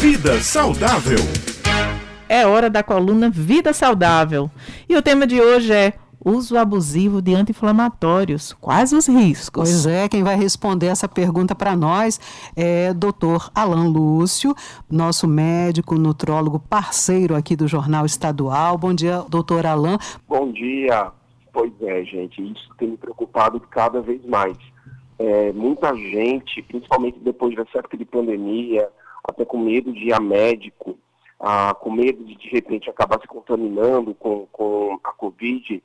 Vida 0.00 0.40
Saudável. 0.40 1.18
É 2.26 2.46
hora 2.46 2.70
da 2.70 2.82
coluna 2.82 3.28
Vida 3.28 3.74
Saudável. 3.74 4.50
E 4.88 4.96
o 4.96 5.02
tema 5.02 5.26
de 5.26 5.38
hoje 5.38 5.74
é 5.74 5.92
uso 6.24 6.56
abusivo 6.56 7.20
de 7.20 7.34
anti-inflamatórios. 7.34 8.54
Quais 8.54 8.94
os 8.94 9.06
riscos? 9.06 9.68
Pois 9.68 9.84
é, 9.84 10.08
quem 10.08 10.22
vai 10.22 10.36
responder 10.36 10.86
essa 10.86 11.06
pergunta 11.06 11.54
para 11.54 11.76
nós 11.76 12.18
é 12.56 12.94
Dr. 12.94 13.50
Alan 13.54 13.90
Lúcio, 13.90 14.54
nosso 14.90 15.28
médico 15.28 15.96
nutrólogo 15.96 16.58
parceiro 16.58 17.36
aqui 17.36 17.54
do 17.54 17.68
Jornal 17.68 18.06
Estadual. 18.06 18.78
Bom 18.78 18.94
dia, 18.94 19.22
doutor 19.28 19.66
Alan. 19.66 19.98
Bom 20.26 20.50
dia. 20.50 21.12
Pois 21.52 21.72
é, 21.82 22.02
gente, 22.04 22.40
isso 22.40 22.70
tem 22.78 22.88
me 22.88 22.96
preocupado 22.96 23.60
cada 23.60 24.00
vez 24.00 24.24
mais. 24.24 24.56
É, 25.18 25.52
muita 25.52 25.94
gente, 25.94 26.62
principalmente 26.62 27.18
depois 27.18 27.54
dessa 27.54 27.80
época 27.80 27.98
de 27.98 28.06
pandemia, 28.06 28.88
até 29.30 29.44
com 29.44 29.58
medo 29.58 29.92
de 29.92 30.06
ir 30.06 30.12
a 30.12 30.20
médico, 30.20 30.98
ah, 31.38 31.74
com 31.74 31.90
medo 31.90 32.22
de 32.24 32.36
de 32.36 32.48
repente 32.48 32.90
acabar 32.90 33.20
se 33.20 33.26
contaminando 33.26 34.14
com, 34.14 34.46
com 34.52 35.00
a 35.02 35.12
Covid, 35.12 35.82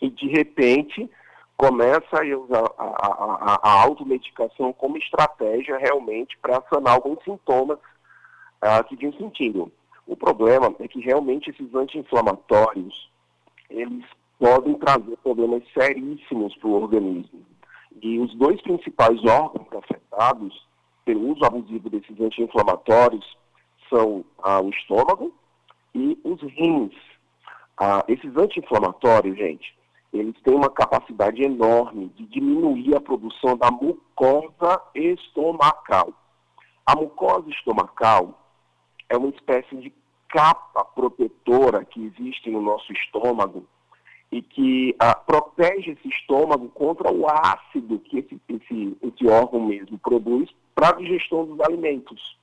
e 0.00 0.10
de 0.10 0.28
repente 0.28 1.10
começa 1.56 2.20
a 2.20 2.38
usar 2.38 2.64
a, 2.78 2.84
a, 2.84 3.60
a 3.62 3.82
automedicação 3.82 4.72
como 4.72 4.98
estratégia 4.98 5.78
realmente 5.78 6.36
para 6.38 6.62
sanar 6.68 6.94
alguns 6.94 7.22
sintomas 7.24 7.78
ah, 8.60 8.82
que 8.84 8.96
vinham 8.96 9.12
sentindo. 9.14 9.72
O 10.06 10.16
problema 10.16 10.74
é 10.80 10.86
que 10.86 11.00
realmente 11.00 11.50
esses 11.50 11.74
anti-inflamatórios, 11.74 13.10
eles 13.70 14.04
podem 14.38 14.74
trazer 14.74 15.16
problemas 15.22 15.62
seríssimos 15.72 16.54
para 16.56 16.68
o 16.68 16.82
organismo. 16.82 17.40
E 18.02 18.18
os 18.18 18.34
dois 18.34 18.60
principais 18.60 19.18
órgãos 19.24 19.68
afetados 19.72 20.66
pelo 21.04 21.32
uso 21.32 21.44
abusivo 21.44 21.90
desses 21.90 22.18
anti-inflamatórios 22.20 23.36
são 23.88 24.24
ah, 24.42 24.60
o 24.60 24.70
estômago 24.70 25.34
e 25.94 26.18
os 26.24 26.40
rins. 26.42 26.94
Ah, 27.78 28.04
esses 28.08 28.36
anti-inflamatórios, 28.36 29.36
gente, 29.36 29.76
eles 30.12 30.34
têm 30.42 30.54
uma 30.54 30.70
capacidade 30.70 31.42
enorme 31.42 32.08
de 32.16 32.24
diminuir 32.26 32.96
a 32.96 33.00
produção 33.00 33.56
da 33.56 33.70
mucosa 33.70 34.80
estomacal. 34.94 36.12
A 36.86 36.94
mucosa 36.94 37.48
estomacal 37.50 38.40
é 39.08 39.16
uma 39.16 39.28
espécie 39.30 39.76
de 39.76 39.92
capa 40.28 40.84
protetora 40.84 41.84
que 41.84 42.04
existe 42.04 42.50
no 42.50 42.60
nosso 42.60 42.92
estômago 42.92 43.66
e 44.32 44.42
que 44.42 44.96
ah, 44.98 45.14
protege 45.14 45.92
esse 45.92 46.08
estômago 46.08 46.68
contra 46.70 47.12
o 47.12 47.26
ácido 47.28 47.98
que 48.00 48.18
esse, 48.18 48.40
esse, 48.48 48.96
esse 49.02 49.26
órgão 49.28 49.66
mesmo 49.66 49.98
produz 49.98 50.50
para 50.74 50.88
a 50.88 50.92
digestão 50.92 51.44
dos 51.44 51.60
alimentos. 51.60 52.36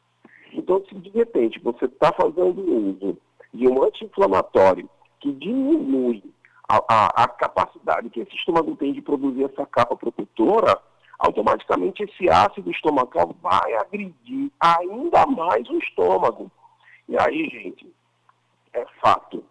Então, 0.54 0.84
se 0.88 0.96
de 0.96 1.10
repente 1.10 1.60
você 1.60 1.86
está 1.86 2.12
fazendo 2.14 2.62
uso 2.62 3.18
de 3.54 3.68
um 3.68 3.84
anti-inflamatório 3.84 4.90
que 5.20 5.32
diminui 5.34 6.24
a, 6.68 6.78
a, 6.88 7.24
a, 7.24 7.28
capacidade 7.28 8.10
que 8.10 8.22
esse 8.22 8.36
estômago 8.36 8.76
tem 8.76 8.94
de 8.94 9.02
produzir 9.02 9.44
essa 9.44 9.66
capa 9.66 9.96
protetora, 9.96 10.80
automaticamente 11.20 12.04
esse 12.04 12.30
ácido 12.30 12.72
estomacal 12.72 13.36
vai 13.42 13.74
agredir 13.76 14.52
ainda 14.60 15.26
mais 15.28 15.70
o 15.70 15.78
estômago. 15.78 16.52
E 17.08 17.18
aí, 17.18 17.50
gente, 17.50 17.94
é 18.74 18.86
fato. 19.02 19.44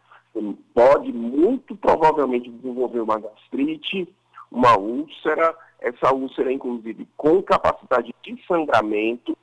Pode 0.74 1.12
muito 1.12 1.74
provavelmente 1.76 2.50
desenvolver 2.50 3.00
uma 3.00 3.18
gastrite, 3.18 4.08
uma 4.50 4.78
úlcera, 4.78 5.54
essa 5.80 6.14
úlcera, 6.14 6.52
inclusive, 6.52 7.06
com 7.16 7.42
capacidade 7.42 8.14
de 8.22 8.46
sangramento. 8.46 9.36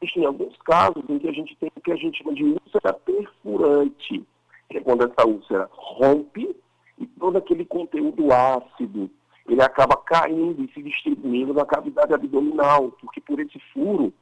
Existem 0.00 0.24
alguns 0.24 0.56
casos 0.58 1.02
em 1.08 1.18
que 1.18 1.28
a 1.28 1.32
gente 1.32 1.56
tem 1.56 1.70
o 1.74 1.80
que 1.80 1.92
a 1.92 1.96
gente 1.96 2.18
chama 2.18 2.34
de 2.34 2.44
úlcera 2.44 2.92
perfurante, 2.92 4.24
que 4.70 4.78
é 4.78 4.80
quando 4.80 5.04
essa 5.04 5.26
úlcera 5.26 5.68
rompe 5.72 6.56
e 6.98 7.06
todo 7.06 7.36
aquele 7.36 7.64
conteúdo 7.64 8.32
ácido 8.32 9.10
ele 9.48 9.62
acaba 9.62 9.96
caindo 9.96 10.62
e 10.62 10.72
se 10.72 10.82
distribuindo 10.82 11.52
na 11.52 11.66
cavidade 11.66 12.14
abdominal, 12.14 12.90
porque 13.00 13.20
por 13.20 13.38
esse 13.40 13.58
furo 13.72 14.12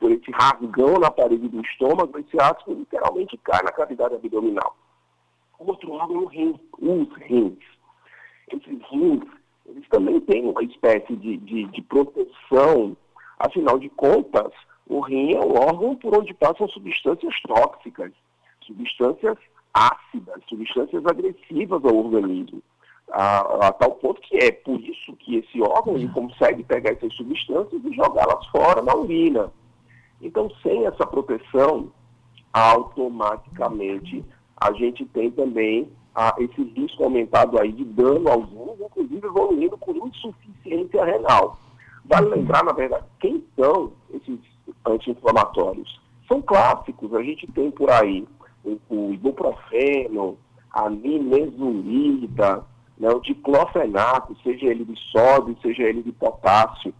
por 0.00 0.10
esse 0.10 0.30
rasgão 0.32 0.98
na 0.98 1.10
parede 1.10 1.46
do 1.46 1.60
estômago, 1.60 2.18
esse 2.18 2.40
ácido 2.40 2.74
literalmente 2.74 3.36
cai 3.44 3.62
na 3.62 3.70
cavidade 3.70 4.14
abdominal. 4.14 4.74
O 5.58 5.68
outro 5.68 5.94
lado 5.94 6.14
é 6.14 6.16
o 6.16 6.24
rim, 6.24 6.58
os 6.80 7.12
rins. 7.18 7.58
Esses 8.50 8.82
rins, 8.90 9.22
eles 9.66 9.86
também 9.90 10.18
têm 10.22 10.48
uma 10.48 10.64
espécie 10.64 11.14
de, 11.14 11.36
de, 11.36 11.66
de 11.66 11.82
proteção, 11.82 12.96
afinal 13.38 13.78
de 13.78 13.90
contas, 13.90 14.52
o 14.88 15.00
rim 15.00 15.34
é 15.34 15.38
um 15.38 15.52
órgão 15.56 15.94
por 15.94 16.18
onde 16.18 16.34
passam 16.34 16.66
substâncias 16.68 17.34
tóxicas, 17.42 18.10
substâncias 18.66 19.38
ácidas, 19.72 20.42
substâncias 20.48 21.06
agressivas 21.06 21.84
ao 21.84 21.96
organismo. 21.96 22.62
A, 23.12 23.68
a, 23.68 23.72
tal 23.72 23.92
ponto 23.92 24.20
que 24.20 24.36
é 24.38 24.50
por 24.50 24.80
isso 24.80 25.14
que 25.16 25.36
esse 25.36 25.60
órgão 25.60 25.94
ele 25.94 26.08
consegue 26.08 26.64
pegar 26.64 26.92
essas 26.92 27.12
substâncias 27.14 27.84
e 27.84 27.92
jogá-las 27.92 28.46
fora 28.46 28.82
na 28.82 28.94
urina. 28.94 29.52
Então, 30.20 30.50
sem 30.62 30.86
essa 30.86 31.06
proteção, 31.06 31.90
automaticamente 32.52 34.24
a 34.60 34.72
gente 34.72 35.06
tem 35.06 35.30
também 35.30 35.90
ah, 36.14 36.34
esse 36.38 36.62
risco 36.62 37.04
aumentado 37.04 37.58
aí 37.58 37.72
de 37.72 37.84
dano 37.84 38.28
aos 38.28 38.48
rins, 38.50 38.80
inclusive 38.80 39.26
evoluindo 39.26 39.78
com 39.78 40.06
insuficiência 40.06 41.04
renal. 41.04 41.58
Vale 42.04 42.28
lembrar, 42.28 42.64
na 42.64 42.72
verdade, 42.72 43.04
quem 43.20 43.44
são 43.56 43.92
esses 44.12 44.38
anti-inflamatórios? 44.84 46.00
São 46.28 46.42
clássicos, 46.42 47.14
a 47.14 47.22
gente 47.22 47.46
tem 47.52 47.70
por 47.70 47.90
aí 47.90 48.26
o, 48.64 48.78
o 48.90 49.14
ibuprofeno, 49.14 50.36
a 50.70 50.90
nimesulida, 50.90 52.64
né, 52.98 53.08
o 53.08 53.20
diclofenaco, 53.20 54.36
seja 54.42 54.66
ele 54.66 54.84
de 54.84 54.98
sódio, 55.10 55.56
seja 55.62 55.84
ele 55.84 56.02
de 56.02 56.12
potássio, 56.12 56.92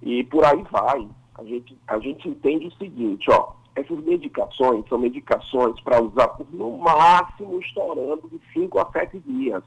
e 0.00 0.24
por 0.24 0.44
aí 0.44 0.64
vai 0.70 1.06
a 1.34 1.44
gente, 1.44 1.78
a 1.86 1.98
gente 1.98 2.28
entende 2.28 2.66
o 2.66 2.72
seguinte, 2.76 3.30
ó, 3.30 3.52
essas 3.74 3.98
medicações 4.04 4.86
são 4.88 4.98
medicações 4.98 5.80
para 5.80 6.02
usar 6.02 6.28
por 6.28 6.46
no 6.52 6.76
máximo 6.78 7.58
estourando 7.60 8.28
de 8.28 8.40
5 8.52 8.78
a 8.78 8.90
7 8.92 9.18
dias. 9.20 9.62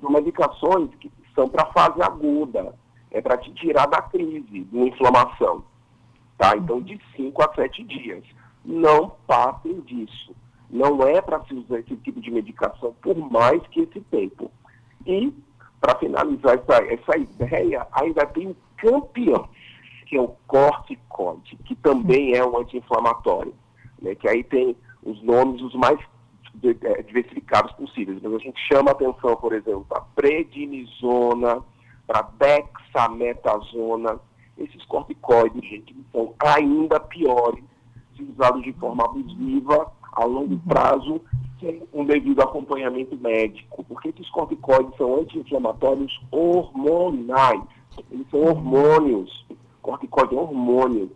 São 0.00 0.10
medicações 0.10 0.90
que 0.98 1.10
são 1.34 1.48
para 1.48 1.66
fase 1.66 2.00
aguda, 2.02 2.74
é 3.10 3.20
para 3.20 3.36
te 3.36 3.52
tirar 3.52 3.86
da 3.86 4.00
crise, 4.00 4.60
de 4.64 4.78
inflamação. 4.78 5.62
Tá? 6.38 6.56
Então, 6.56 6.80
de 6.80 6.98
5 7.14 7.42
a 7.42 7.54
7 7.54 7.84
dias. 7.84 8.24
Não 8.64 9.10
passem 9.26 9.80
disso. 9.80 10.34
Não 10.70 11.06
é 11.06 11.20
para 11.20 11.44
se 11.44 11.54
usar 11.54 11.80
esse 11.80 11.96
tipo 11.96 12.20
de 12.20 12.30
medicação 12.30 12.94
por 13.02 13.16
mais 13.16 13.60
que 13.66 13.80
esse 13.80 14.00
tempo. 14.02 14.50
E, 15.06 15.34
para 15.78 15.98
finalizar 15.98 16.54
essa, 16.54 16.82
essa 16.84 17.18
ideia, 17.18 17.86
ainda 17.92 18.24
tem 18.26 18.56
campeão 18.78 19.46
que 20.10 20.16
é 20.16 20.20
o 20.20 20.34
corticoide, 20.48 21.56
que 21.64 21.76
também 21.76 22.34
é 22.34 22.44
um 22.44 22.58
anti-inflamatório, 22.58 23.54
né, 24.02 24.16
que 24.16 24.28
aí 24.28 24.42
tem 24.42 24.76
os 25.04 25.22
nomes 25.22 25.62
os 25.62 25.72
mais 25.76 26.00
é, 26.64 27.02
diversificados 27.04 27.70
possíveis. 27.74 28.20
Mas 28.20 28.34
a 28.34 28.38
gente 28.38 28.60
chama 28.66 28.90
atenção, 28.90 29.36
por 29.36 29.52
exemplo, 29.52 29.86
para 29.88 30.00
prednisona, 30.16 31.62
para 32.08 32.28
dexametasona, 32.40 34.18
esses 34.58 34.84
corticoides, 34.86 35.62
gente, 35.62 35.94
são 36.10 36.34
ainda 36.40 36.98
piores 36.98 37.64
se 38.16 38.24
usados 38.24 38.64
de 38.64 38.72
forma 38.72 39.04
abusiva 39.04 39.92
a 40.12 40.24
longo 40.24 40.54
uhum. 40.54 40.60
prazo 40.66 41.20
sem 41.60 41.84
um 41.92 42.04
devido 42.04 42.42
acompanhamento 42.42 43.16
médico, 43.16 43.84
porque 43.84 44.08
esses 44.08 44.28
corticoides 44.30 44.96
são 44.96 45.20
anti-inflamatórios 45.20 46.20
hormonais, 46.32 47.62
eles 48.10 48.26
são 48.28 48.40
hormônios 48.40 49.46
corticóide 49.80 50.34
é 50.34 50.38
um 50.38 50.42
hormônio. 50.42 51.10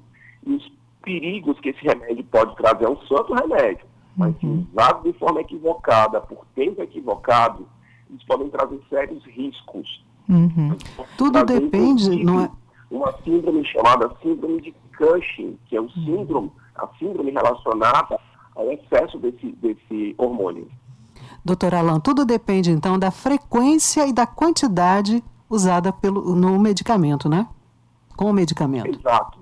E 0.47 0.54
os 0.54 0.72
perigos 1.02 1.58
que 1.60 1.70
esse 1.70 1.82
remédio 1.82 2.25
pode 2.25 2.56
trazer 2.56 2.84
é 2.84 2.88
um 2.88 3.00
santo 3.02 3.34
remédio. 3.34 3.84
Mas 4.16 4.34
uhum. 4.43 4.64
se 4.64 4.72
usado 4.72 5.02
de 5.02 5.19
forma 5.19 5.40
equivocada, 5.40 6.20
por 6.20 6.44
tempo 6.55 6.82
equivocado, 6.82 7.66
eles 8.08 8.22
podem 8.25 8.49
trazer 8.49 8.81
sérios 8.88 9.25
riscos. 9.25 10.05
Uhum. 10.28 10.76
Tudo 11.19 11.44
depende, 11.44 12.25
não 12.25 12.40
é? 12.40 12.50
Uma 12.90 13.12
síndrome 13.25 13.64
chamada 13.66 14.11
síndrome 14.22 14.61
de 14.61 14.75
Cushing, 14.96 15.58
que 15.66 15.76
é 15.76 15.81
o 15.81 15.84
uhum. 15.84 15.90
síndrome, 16.05 16.52
a 16.76 16.87
síndrome 16.99 17.31
relacionada 17.32 18.19
ao 18.55 18.70
excesso 18.70 19.19
desse, 19.19 19.52
desse 19.52 20.14
hormônio. 20.16 20.69
Doutor 21.44 21.75
Alan, 21.75 22.00
tudo 22.00 22.25
depende 22.25 22.70
então 22.70 22.99
da 22.99 23.11
frequência 23.11 24.06
e 24.06 24.12
da 24.12 24.26
quantidade 24.26 25.22
usada 25.50 25.93
pelo, 25.93 26.34
no 26.34 26.58
medicamento, 26.58 27.28
né? 27.28 27.46
Com 28.16 28.26
o 28.26 28.32
medicamento. 28.32 28.99
Exato. 28.99 29.38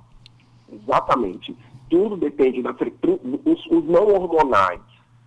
Exatamente. 0.72 1.56
Tudo 1.90 2.16
depende 2.16 2.62
da 2.62 2.70
os, 2.70 3.66
os 3.66 3.84
não 3.84 4.08
hormonais, 4.08 4.80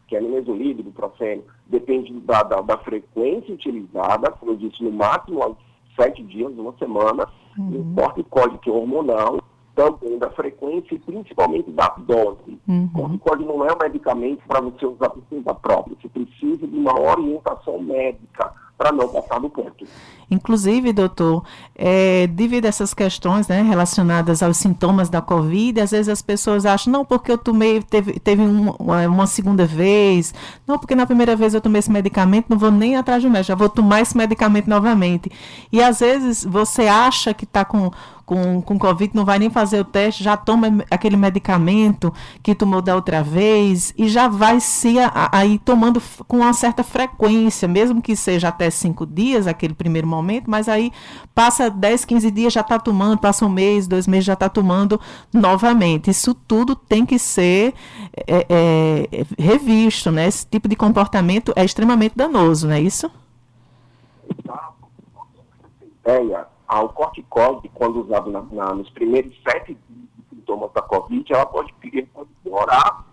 que 0.07 0.15
é 0.15 0.21
no 0.21 0.30
mesolídeo, 0.30 0.83
do 0.83 0.92
profeno, 0.92 1.44
depende 1.68 2.12
da, 2.21 2.44
da, 2.44 2.62
da, 2.62 2.77
frequência 2.80 3.53
utilizada, 3.53 4.31
como 4.31 4.53
eu 4.53 4.57
disse, 4.57 4.83
no 4.83 4.92
máximo 4.92 5.57
sete 5.95 6.24
dias, 6.24 6.51
uma 6.57 6.74
semana, 6.77 7.27
uhum. 7.57 7.71
e 7.71 7.77
o 7.77 7.95
corticóide, 7.95 8.57
que 8.59 8.69
é 8.69 8.74
hormonal, 8.74 9.39
também 9.75 10.18
da 10.18 10.30
frequência 10.31 10.95
e 10.95 11.00
principalmente 11.00 11.69
da 11.71 11.89
dose. 12.00 12.59
Uhum. 12.68 12.88
Corticóide 12.89 13.45
não 13.45 13.65
é 13.65 13.74
um 13.74 13.77
medicamento 13.81 14.42
para 14.47 14.62
você 14.62 14.86
usar 14.86 15.09
por 15.09 15.21
conta 15.30 15.53
própria. 15.53 15.97
Você 16.01 16.07
precisa 16.07 16.65
de 16.65 16.77
uma 16.77 17.00
orientação 17.00 17.80
médica 17.80 18.53
para 18.77 18.92
não 18.92 19.07
passar 19.07 19.39
do 19.39 19.50
ponto. 19.50 19.86
Inclusive, 20.30 20.92
doutor, 20.92 21.44
é, 21.75 22.25
devido 22.27 22.66
a 22.66 22.69
essas 22.69 22.94
questões 22.94 23.48
né, 23.48 23.62
relacionadas 23.62 24.42
aos 24.42 24.57
sintomas 24.57 25.07
da 25.07 25.22
Covid, 25.22 25.80
às 25.80 25.92
vezes 25.92 26.10
as 26.10 26.22
pessoas 26.22 26.66
acham, 26.66 26.92
não, 26.92 27.06
porque 27.06 27.31
eu 27.31 27.38
tomei, 27.38 27.81
teve, 27.81 28.19
teve 28.19 28.42
um, 28.42 28.72
uma 28.72 29.27
segunda 29.27 29.66
vez, 29.66 30.33
não, 30.66 30.80
porque 30.80 30.95
na 30.95 31.06
primeira 31.06 31.36
vez 31.36 31.54
eu 31.54 31.62
tomei 31.62 31.80
esse 31.80 31.92
medicamento, 31.92 32.48
não 32.50 32.57
vou 32.57 32.72
nem 32.72 32.95
atrás 32.95 33.22
do 33.22 33.30
médico, 33.30 33.50
já 33.50 33.56
vou 33.56 33.69
tomar 33.69 34.01
esse 34.01 34.18
medicamento 34.18 34.68
novamente. 34.68 35.31
E 35.71 35.81
às 35.81 36.00
vezes 36.00 36.44
você 36.44 36.88
acha 36.88 37.33
que 37.33 37.44
está 37.45 37.63
com 37.63 37.92
com, 38.25 38.62
com 38.62 38.78
Covid, 38.78 39.16
não 39.16 39.24
vai 39.24 39.38
nem 39.38 39.50
fazer 39.50 39.80
o 39.80 39.86
teste, 39.86 40.24
já 40.24 40.36
toma 40.36 40.83
aquele 40.89 41.16
medicamento 41.16 42.12
que 42.42 42.56
tomou 42.56 42.81
da 42.81 42.95
outra 42.95 43.21
vez 43.21 43.94
e 43.98 44.10
já 44.10 44.28
vai 44.28 44.60
se 44.60 44.95
aí 45.31 45.60
tomando 45.60 46.01
com 46.28 46.38
uma 46.38 46.54
certa 46.54 46.83
frequência, 46.83 47.68
mesmo 47.68 48.01
que 48.01 48.16
seja 48.16 48.48
até 48.48 48.64
cinco 48.69 49.06
dias, 49.06 49.47
aquele 49.47 49.73
primeiro 49.73 50.07
momento, 50.07 50.50
mas 50.50 50.67
aí 50.67 50.91
passa 51.33 51.69
10, 51.69 52.06
15 52.06 52.31
dias, 52.31 52.53
já 52.53 52.62
está 52.62 52.79
tomando, 52.79 53.19
passa 53.19 53.45
um 53.45 53.50
mês, 53.50 53.88
dois 53.88 54.07
meses, 54.07 54.25
já 54.25 54.33
está 54.33 54.50
tomando 54.50 55.00
novamente. 55.33 56.09
Isso 56.09 56.33
tudo 56.33 56.75
tem 56.75 57.06
que 57.06 57.19
ser 57.19 57.73
é, 58.27 58.45
é, 58.50 59.25
revisto, 59.38 60.12
né? 60.12 60.27
Esse 60.27 60.45
tipo 60.45 60.67
de 60.67 60.75
comportamento 60.75 61.53
é 61.56 61.63
extremamente 61.63 62.15
danoso, 62.15 62.67
não 62.67 62.75
é 62.75 62.81
isso? 62.81 63.09
É, 66.03 66.19
o 66.79 66.89
corticóide, 66.89 67.69
quando 67.73 68.01
usado 68.01 68.29
na, 68.31 68.41
na, 68.51 68.73
nos 68.75 68.89
primeiros 68.91 69.33
sete 69.44 69.77
sintomas 70.29 70.71
da 70.73 70.81
Covid, 70.81 71.33
ela 71.33 71.45
pode, 71.45 71.73
pode 72.13 72.29
piorar 72.44 73.06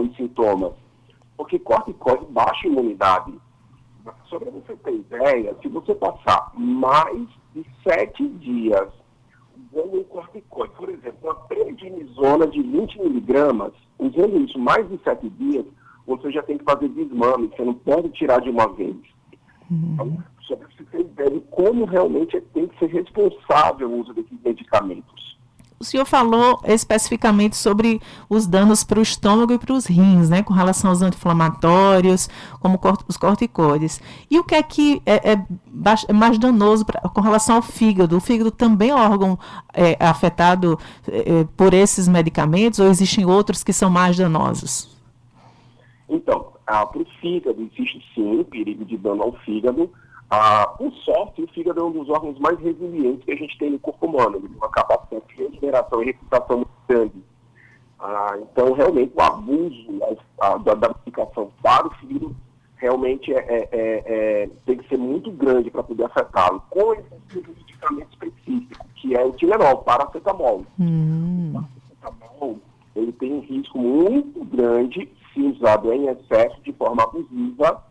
os 0.00 0.16
sintomas. 0.16 0.72
Porque 1.36 1.58
corticóide 1.58 2.24
baixa 2.26 2.66
a 2.66 2.70
imunidade. 2.70 3.34
Só 4.32 4.38
para 4.38 4.50
você 4.50 4.74
ter 4.76 4.94
ideia, 4.94 5.54
se 5.60 5.68
você 5.68 5.94
passar 5.94 6.52
mais 6.56 7.28
de 7.54 7.66
sete 7.86 8.26
dias 8.26 8.88
usando 9.70 10.00
um 10.00 10.04
corticóide, 10.04 10.72
por 10.74 10.88
exemplo, 10.88 11.18
uma 11.22 11.34
prednisona 11.34 12.46
de 12.46 12.62
20 12.62 12.98
miligramas, 12.98 13.74
usando 13.98 14.40
isso 14.40 14.58
mais 14.58 14.88
de 14.88 14.98
sete 15.04 15.28
dias, 15.28 15.66
você 16.06 16.32
já 16.32 16.42
tem 16.42 16.56
que 16.56 16.64
fazer 16.64 16.88
desmame, 16.88 17.48
você 17.48 17.62
não 17.62 17.74
pode 17.74 18.08
tirar 18.08 18.40
de 18.40 18.48
uma 18.48 18.72
vez. 18.72 18.96
Uhum. 19.70 19.92
Então, 19.92 20.24
só 20.48 20.56
para 20.56 20.68
você 20.68 20.84
ter 20.84 21.00
ideia 21.00 21.30
de 21.30 21.40
como 21.50 21.84
realmente 21.84 22.40
tem 22.54 22.68
que 22.68 22.78
ser 22.78 22.86
responsável 22.86 23.90
o 23.90 24.00
uso 24.00 24.14
desses 24.14 24.40
medicamentos. 24.42 25.38
O 25.82 25.84
senhor 25.84 26.04
falou 26.04 26.60
especificamente 26.64 27.56
sobre 27.56 28.00
os 28.30 28.46
danos 28.46 28.84
para 28.84 29.00
o 29.00 29.02
estômago 29.02 29.52
e 29.52 29.58
para 29.58 29.72
os 29.72 29.84
rins, 29.84 30.30
né, 30.30 30.40
com 30.40 30.54
relação 30.54 30.90
aos 30.90 31.02
anti-inflamatórios, 31.02 32.30
como 32.60 32.78
os 33.08 33.16
corticoides. 33.16 34.00
E 34.30 34.38
o 34.38 34.44
que 34.44 34.54
é 34.54 34.62
que 34.62 35.02
é, 35.04 35.32
é, 35.32 35.44
é 36.08 36.12
mais 36.12 36.38
danoso 36.38 36.86
pra, 36.86 37.00
com 37.00 37.20
relação 37.20 37.56
ao 37.56 37.62
fígado? 37.62 38.16
O 38.16 38.20
fígado 38.20 38.52
também 38.52 38.90
é 38.90 38.94
um 38.94 38.98
órgão 38.98 39.36
é, 39.74 39.96
afetado 39.98 40.78
é, 41.08 41.40
é, 41.40 41.44
por 41.56 41.74
esses 41.74 42.06
medicamentos 42.06 42.78
ou 42.78 42.86
existem 42.86 43.26
outros 43.26 43.64
que 43.64 43.72
são 43.72 43.90
mais 43.90 44.16
danosos? 44.16 44.96
Então, 46.08 46.52
ah, 46.64 46.86
para 46.86 47.02
o 47.02 47.06
fígado 47.20 47.60
existe 47.60 48.00
sim 48.14 48.44
perigo 48.44 48.84
de 48.84 48.96
dano 48.96 49.24
ao 49.24 49.32
fígado, 49.38 49.90
ah, 50.34 50.66
por 50.78 50.90
sorte, 51.04 51.42
o 51.42 51.48
fígado 51.48 51.78
é 51.78 51.84
um 51.84 51.90
dos 51.92 52.08
órgãos 52.08 52.38
mais 52.38 52.58
resilientes 52.58 53.22
que 53.22 53.32
a 53.32 53.36
gente 53.36 53.58
tem 53.58 53.68
no 53.68 53.78
corpo 53.78 54.06
humano. 54.06 54.38
Ele 54.38 54.48
tem 54.48 54.56
uma 54.56 54.70
capacidade 54.70 55.26
de 55.28 55.42
regeneração 55.42 56.02
e 56.02 56.06
recuperação 56.06 56.56
muito 56.56 56.70
grande. 56.88 57.12
Ah, 58.00 58.38
então, 58.40 58.72
realmente, 58.72 59.12
o 59.14 59.20
abuso 59.20 60.00
a, 60.40 60.56
da, 60.56 60.72
da 60.72 60.88
medicação 60.88 61.52
para 61.62 61.86
o 61.86 61.90
fígado 61.96 62.34
realmente 62.76 63.30
é, 63.30 63.40
é, 63.40 63.68
é, 63.72 64.02
é 64.06 64.50
tem 64.64 64.78
que 64.78 64.88
ser 64.88 64.96
muito 64.96 65.30
grande 65.32 65.70
para 65.70 65.82
poder 65.82 66.04
afetá-lo. 66.04 66.62
Com 66.70 66.94
esse 66.94 67.36
medicamento 67.36 68.08
específico, 68.12 68.86
que 68.94 69.14
é 69.14 69.22
o 69.22 69.32
Tilenol, 69.32 69.82
paracetamol. 69.82 70.64
Hum. 70.80 71.52
O 71.54 72.00
paracetamol, 72.00 72.58
ele 72.96 73.12
tem 73.12 73.34
um 73.34 73.40
risco 73.40 73.78
muito 73.78 74.42
grande, 74.46 75.12
se 75.34 75.42
usado 75.42 75.92
em 75.92 76.08
excesso, 76.08 76.58
de 76.62 76.72
forma 76.72 77.02
abusiva, 77.02 77.84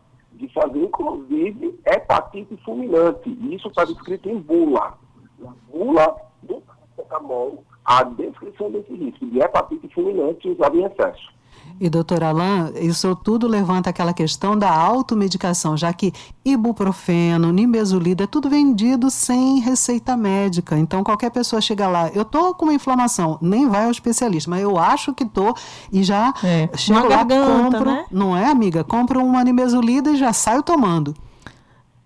fazer, 0.62 0.84
inclusive, 0.84 1.80
hepatite 1.86 2.58
fulminante. 2.64 3.30
Isso 3.54 3.68
está 3.68 3.84
descrito 3.86 4.30
em 4.30 4.38
bula. 4.40 4.98
Na 5.40 5.54
bula 5.72 6.16
do 6.44 6.62
paracetamol, 6.62 7.64
a 7.86 8.04
descrição 8.04 8.72
desse 8.72 8.94
risco 8.94 9.26
de 9.26 9.40
hepatite 9.40 9.88
fulminante 9.90 10.50
usado 10.50 10.78
em 10.78 10.86
excesso. 10.86 11.34
E, 11.82 11.90
doutor 11.90 12.24
Alain, 12.24 12.72
isso 12.80 13.16
tudo 13.16 13.48
levanta 13.48 13.90
aquela 13.90 14.14
questão 14.14 14.56
da 14.56 14.70
automedicação, 14.70 15.76
já 15.76 15.92
que 15.92 16.14
ibuprofeno, 16.46 17.52
nimesulida, 17.52 18.26
é 18.26 18.28
tudo 18.28 18.48
vendido 18.48 19.10
sem 19.10 19.60
receita 19.60 20.16
médica. 20.16 20.78
Então, 20.78 21.04
qualquer 21.04 21.32
pessoa 21.32 21.60
chega 21.60 21.88
lá, 21.88 22.12
eu 22.14 22.24
tô 22.24 22.54
com 22.54 22.66
uma 22.66 22.74
inflamação, 22.76 23.40
nem 23.42 23.68
vai 23.68 23.86
ao 23.86 23.90
especialista, 23.90 24.48
mas 24.48 24.62
eu 24.62 24.78
acho 24.78 25.12
que 25.12 25.26
tô 25.26 25.56
e 25.92 26.04
já 26.04 26.32
é, 26.44 26.70
chego 26.76 27.00
lá, 27.00 27.24
garganta, 27.24 27.80
compro, 27.80 27.92
né? 27.92 28.06
não 28.12 28.38
é, 28.38 28.46
amiga? 28.46 28.84
Compro 28.84 29.26
uma 29.26 29.44
nimesulida 29.44 30.12
e 30.12 30.18
já 30.18 30.32
saio 30.32 30.62
tomando. 30.62 31.16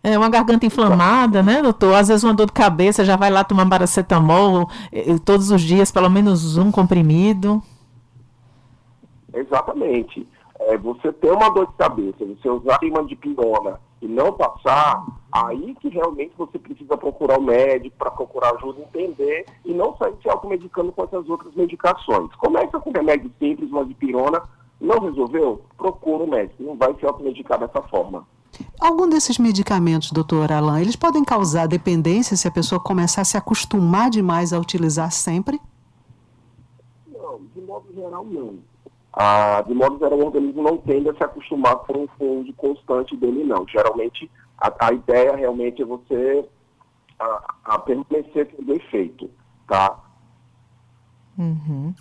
É 0.01 0.17
uma 0.17 0.29
garganta 0.29 0.65
inflamada, 0.65 1.43
né, 1.43 1.61
doutor? 1.61 1.95
Às 1.95 2.07
vezes 2.07 2.23
uma 2.23 2.33
dor 2.33 2.45
de 2.45 2.53
cabeça, 2.53 3.03
já 3.03 3.17
vai 3.17 3.29
lá 3.29 3.43
tomar 3.43 3.67
paracetamol 3.67 4.69
eh, 4.89 5.17
todos 5.25 5.51
os 5.51 5.61
dias, 5.61 5.91
pelo 5.91 6.09
menos 6.09 6.55
um 6.55 6.71
comprimido. 6.71 7.61
Exatamente. 9.35 10.25
É, 10.57 10.77
você 10.77 11.11
ter 11.11 11.31
uma 11.31 11.49
dor 11.49 11.67
de 11.67 11.73
cabeça, 11.73 12.25
você 12.25 12.49
usar 12.49 12.79
pirona 12.79 13.79
e 14.01 14.07
não 14.07 14.31
passar, 14.31 15.05
aí 15.31 15.75
que 15.81 15.89
realmente 15.89 16.33
você 16.37 16.57
precisa 16.57 16.95
procurar 16.95 17.37
o 17.37 17.43
médico 17.43 17.97
para 17.97 18.11
procurar 18.11 18.55
ajuda, 18.55 18.81
entender 18.81 19.45
e 19.65 19.73
não 19.73 19.97
sair 19.97 20.15
se 20.21 20.29
automedicando 20.29 20.93
com 20.93 21.03
essas 21.03 21.27
outras 21.27 21.53
medicações. 21.55 22.33
Começa 22.35 22.79
com 22.79 22.91
remédio 22.91 23.29
simples, 23.37 23.69
uma 23.69 23.85
dipirona, 23.85 24.43
não 24.79 24.99
resolveu? 24.99 25.61
Procura 25.77 26.23
o 26.23 26.29
médico, 26.29 26.63
não 26.63 26.77
vai 26.77 26.93
se 26.95 27.05
automedicar 27.05 27.59
dessa 27.59 27.81
forma. 27.83 28.25
Algum 28.79 29.09
desses 29.09 29.37
medicamentos, 29.37 30.11
doutor 30.11 30.49
Alain, 30.53 30.81
eles 30.81 30.95
podem 30.95 31.25
causar 31.25 31.67
dependência 31.67 32.37
se 32.37 32.47
a 32.47 32.51
pessoa 32.51 32.79
começar 32.79 33.21
a 33.21 33.25
se 33.25 33.35
acostumar 33.35 34.09
demais 34.09 34.53
a 34.53 34.59
utilizar 34.59 35.11
sempre? 35.11 35.59
Não, 37.11 37.41
de 37.53 37.61
modo 37.61 37.93
geral 37.93 38.23
não 38.23 38.74
ah, 39.17 39.63
de 39.65 39.73
modo 39.73 39.97
geral, 39.97 40.19
o 40.19 40.25
organismo 40.25 40.61
não 40.61 40.77
tende 40.77 41.09
a 41.09 41.15
se 41.15 41.23
acostumar 41.23 41.77
com 41.77 42.03
um 42.03 42.07
fundo 42.17 42.53
constante 42.53 43.15
dele, 43.15 43.45
não. 43.45 43.65
Geralmente, 43.67 44.29
a, 44.57 44.87
a 44.87 44.93
ideia 44.93 45.35
realmente 45.35 45.81
é 45.81 45.85
você 45.85 46.45
a, 47.17 47.55
a 47.63 47.79
permanecer 47.79 48.53
com 48.53 48.69
o 48.69 48.75
efeito, 48.75 49.29
tá? 49.67 49.97
Uhum. 51.37 51.93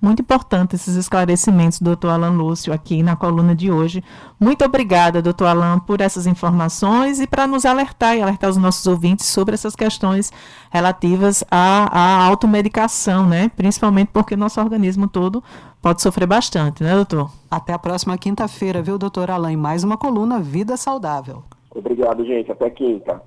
Muito 0.00 0.22
importante 0.22 0.74
esses 0.74 0.96
esclarecimentos, 0.96 1.80
doutor 1.80 2.08
Alan 2.08 2.30
Lúcio, 2.30 2.72
aqui 2.72 3.02
na 3.02 3.14
coluna 3.14 3.54
de 3.54 3.70
hoje. 3.70 4.02
Muito 4.38 4.64
obrigada, 4.64 5.20
doutor 5.20 5.46
Alan, 5.46 5.78
por 5.78 6.00
essas 6.00 6.26
informações 6.26 7.20
e 7.20 7.26
para 7.26 7.46
nos 7.46 7.66
alertar 7.66 8.16
e 8.16 8.22
alertar 8.22 8.48
os 8.48 8.56
nossos 8.56 8.86
ouvintes 8.86 9.26
sobre 9.26 9.54
essas 9.54 9.76
questões 9.76 10.32
relativas 10.70 11.44
à, 11.50 11.90
à 11.92 12.24
automedicação, 12.24 13.26
né? 13.26 13.50
Principalmente 13.54 14.08
porque 14.12 14.34
nosso 14.34 14.58
organismo 14.58 15.06
todo 15.06 15.44
pode 15.82 16.00
sofrer 16.00 16.26
bastante, 16.26 16.82
né, 16.82 16.94
doutor? 16.94 17.30
Até 17.50 17.74
a 17.74 17.78
próxima 17.78 18.16
quinta-feira, 18.16 18.80
viu, 18.80 18.96
doutor 18.96 19.30
Alan? 19.30 19.54
Mais 19.58 19.84
uma 19.84 19.98
coluna 19.98 20.40
Vida 20.40 20.78
Saudável. 20.78 21.42
Obrigado, 21.74 22.24
gente. 22.24 22.50
Até 22.50 22.70
quinta. 22.70 23.22